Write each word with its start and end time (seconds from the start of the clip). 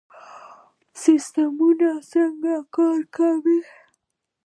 سیستمونه 1.01 1.89
څنګه 2.11 2.53
کار 2.75 2.99
کوي؟ 3.15 3.59